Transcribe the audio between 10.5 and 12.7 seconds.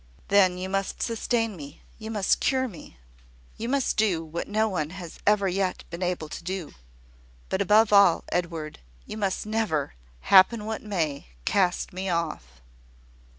what may, cast me off."